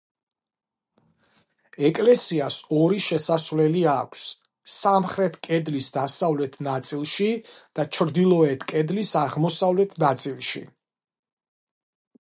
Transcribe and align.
ეკლესიას 1.89 2.57
ორი 2.77 3.01
შესასვლელი 3.07 3.83
აქვს: 3.91 4.23
სამხრეთ 4.77 5.37
კედლის 5.49 5.91
დასავლეთ 5.99 6.59
ნაწილში 6.69 7.29
და 7.81 7.87
ჩრდილოეთ 7.99 8.67
კედლის 8.75 9.13
აღმოსავლეთ 9.27 9.97
ნაწილში. 10.07 10.65